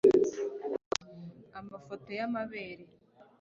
[1.59, 2.83] amafoto y'amabere